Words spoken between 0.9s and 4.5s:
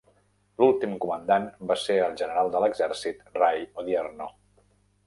comandant va ser el general de l'exèrcit Ray Odierno.